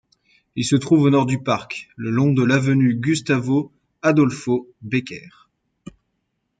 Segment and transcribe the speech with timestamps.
[0.55, 5.29] Il se trouve au nord du parc, le long de l'avenue Gustavo Adolfo Bécquer.